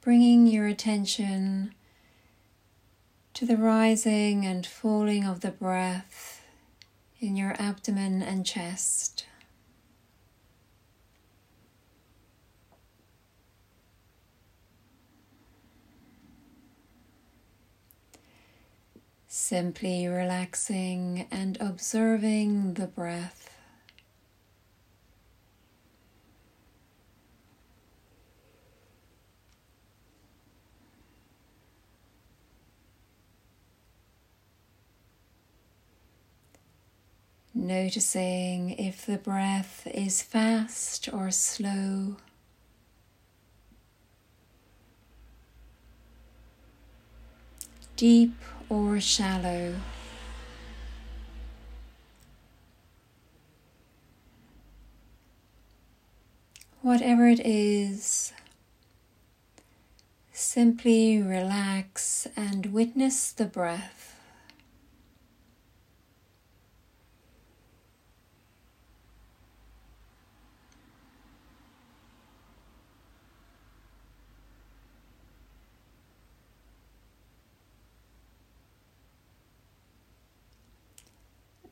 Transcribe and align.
bringing 0.00 0.46
your 0.46 0.66
attention 0.66 1.74
to 3.34 3.44
the 3.44 3.56
rising 3.56 4.46
and 4.46 4.66
falling 4.66 5.24
of 5.24 5.40
the 5.40 5.50
breath 5.50 6.42
in 7.20 7.36
your 7.36 7.54
abdomen 7.58 8.22
and 8.22 8.46
chest. 8.46 9.26
Simply 19.28 20.06
relaxing 20.06 21.26
and 21.30 21.56
observing 21.60 22.74
the 22.74 22.86
breath. 22.86 23.39
Noticing 37.60 38.70
if 38.70 39.04
the 39.04 39.18
breath 39.18 39.86
is 39.92 40.22
fast 40.22 41.10
or 41.12 41.30
slow. 41.30 42.16
Deep 47.96 48.32
or 48.70 48.98
shallow. 48.98 49.74
Whatever 56.80 57.28
it 57.28 57.40
is, 57.40 58.32
simply 60.32 61.20
relax 61.20 62.26
and 62.34 62.72
witness 62.72 63.32
the 63.32 63.44
breath. 63.44 64.19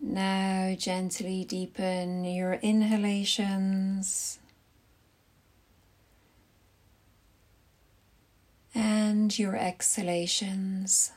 Now 0.00 0.74
gently 0.78 1.44
deepen 1.44 2.24
your 2.24 2.54
inhalations 2.54 4.38
and 8.74 9.36
your 9.36 9.56
exhalations. 9.56 11.12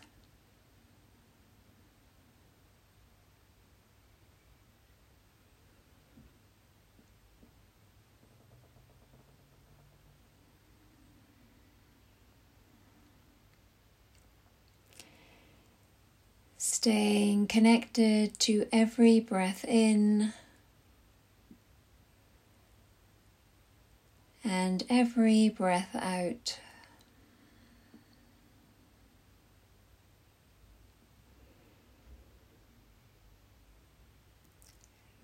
Staying 16.74 17.48
connected 17.48 18.40
to 18.40 18.66
every 18.72 19.20
breath 19.20 19.66
in 19.66 20.32
and 24.42 24.82
every 24.90 25.50
breath 25.50 25.94
out. 25.94 26.60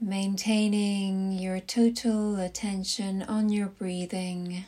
Maintaining 0.01 1.31
your 1.31 1.61
total 1.61 2.41
attention 2.41 3.23
on 3.23 3.47
your 3.47 3.67
breathing. 3.67 4.66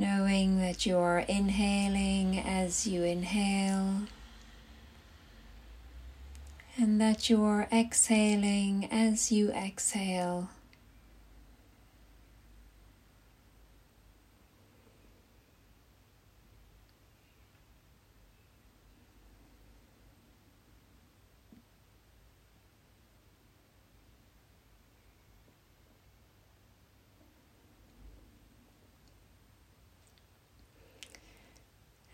Knowing 0.00 0.58
that 0.58 0.86
you 0.86 0.96
are 0.96 1.18
inhaling 1.18 2.38
as 2.38 2.86
you 2.86 3.02
inhale 3.02 4.00
and 6.78 6.98
that 6.98 7.28
you 7.28 7.44
are 7.44 7.68
exhaling 7.70 8.88
as 8.90 9.30
you 9.30 9.50
exhale. 9.50 10.48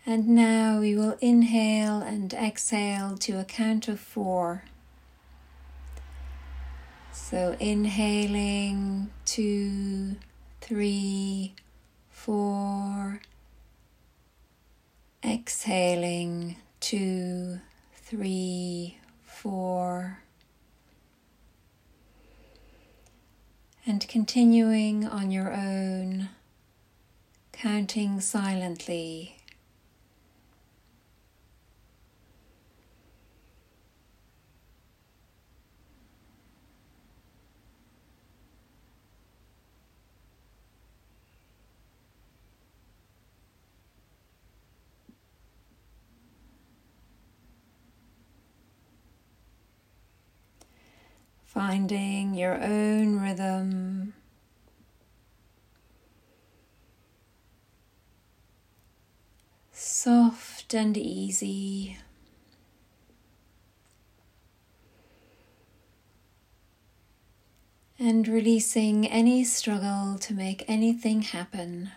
And 0.09 0.29
now 0.29 0.79
we 0.79 0.95
will 0.95 1.17
inhale 1.19 1.99
and 1.99 2.33
exhale 2.33 3.17
to 3.17 3.41
a 3.41 3.43
count 3.43 3.89
of 3.89 3.99
four. 3.99 4.63
So 7.11 7.57
inhaling 7.59 9.11
two, 9.25 10.15
three, 10.61 11.55
four. 12.09 13.19
Exhaling 15.25 16.55
two, 16.79 17.59
three, 17.93 18.99
four. 19.23 20.19
And 23.85 24.07
continuing 24.07 25.05
on 25.05 25.31
your 25.31 25.51
own, 25.51 26.29
counting 27.51 28.21
silently 28.21 29.36
finding 51.47 52.35
your 52.35 52.61
own 52.61 53.19
rhythm. 53.19 54.13
Soft 59.71 60.73
and 60.73 60.97
easy. 60.97 61.97
And 67.97 68.27
releasing 68.27 69.07
any 69.07 69.43
struggle 69.43 70.19
to 70.19 70.33
make 70.33 70.63
anything 70.67 71.21
happen. 71.21 71.91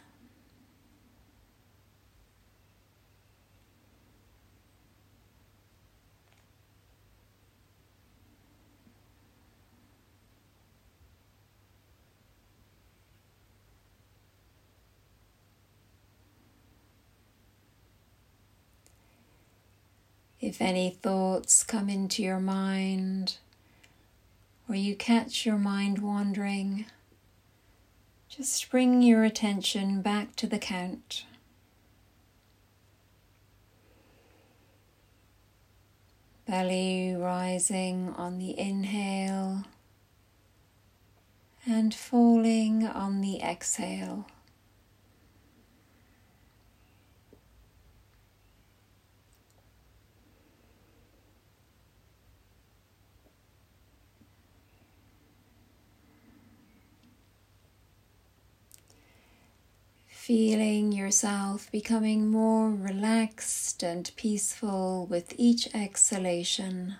If 20.41 20.63
any 20.63 20.89
thoughts 20.89 21.63
come 21.63 21.91
into 21.91 22.23
your 22.23 22.41
mind, 22.41 23.37
or 24.67 24.75
you 24.75 24.97
catch 24.97 25.45
your 25.45 25.59
mind 25.59 25.99
wandering, 25.99 26.87
just 28.31 28.71
bring 28.71 29.03
your 29.03 29.23
attention 29.23 30.01
back 30.01 30.35
to 30.37 30.47
the 30.47 30.59
count. 30.59 31.27
Belly 36.47 37.15
rising 37.15 38.15
on 38.17 38.39
the 38.39 38.59
inhale 38.59 39.65
and 41.67 41.95
falling 41.95 42.87
on 42.87 43.21
the 43.21 43.43
exhale. 43.43 44.27
Feeling 60.21 60.93
yourself 60.93 61.73
becoming 61.73 62.31
more 62.31 62.69
relaxed 62.71 63.83
and 63.83 64.11
peaceful 64.17 65.07
with 65.07 65.33
each 65.39 65.75
exhalation. 65.75 66.95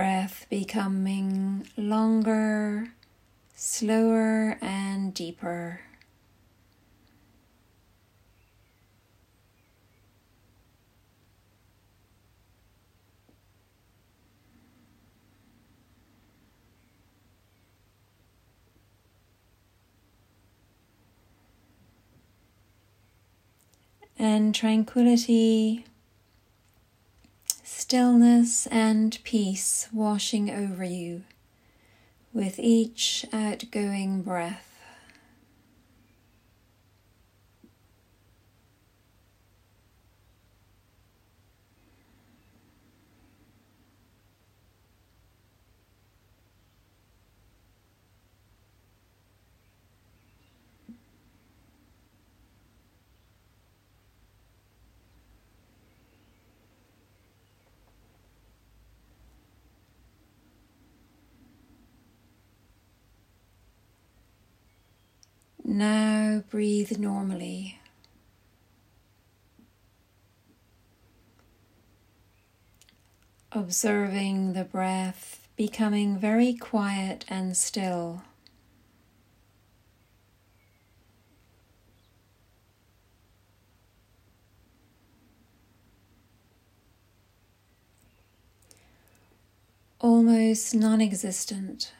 Breath 0.00 0.46
becoming 0.48 1.68
longer, 1.76 2.94
slower, 3.54 4.56
and 4.62 5.12
deeper. 5.12 5.82
And 24.18 24.54
tranquility 24.54 25.84
stillness 27.90 28.68
and 28.68 29.18
peace 29.24 29.88
washing 29.92 30.48
over 30.48 30.84
you 30.84 31.24
with 32.32 32.56
each 32.56 33.26
outgoing 33.32 34.22
breath. 34.22 34.69
Now 65.72 66.42
breathe 66.50 66.98
normally. 66.98 67.78
Observing 73.52 74.54
the 74.54 74.64
breath 74.64 75.46
becoming 75.54 76.18
very 76.18 76.54
quiet 76.54 77.24
and 77.28 77.56
still. 77.56 78.24
Almost 90.00 90.74
non 90.74 91.00
existent. 91.00 91.92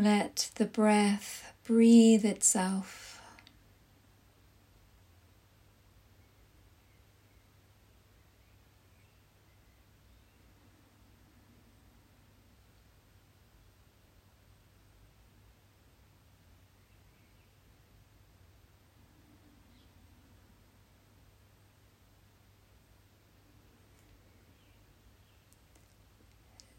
Let 0.00 0.52
the 0.54 0.64
breath 0.64 1.52
breathe 1.64 2.24
itself. 2.24 3.20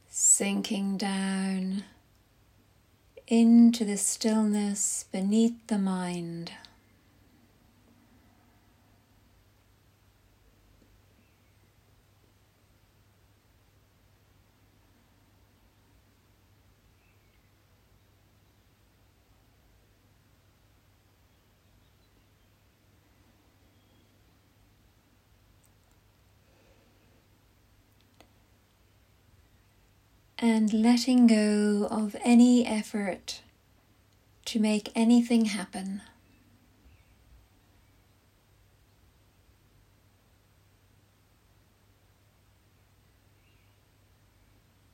Sinking 0.07 0.95
down 0.95 1.83
into 3.29 3.85
the 3.85 3.95
stillness 3.95 5.05
beneath 5.11 5.53
the 5.67 5.77
mind. 5.77 6.51
And 30.41 30.73
letting 30.73 31.27
go 31.27 31.87
of 31.91 32.15
any 32.23 32.65
effort 32.65 33.41
to 34.45 34.59
make 34.59 34.89
anything 34.95 35.45
happen. 35.45 36.01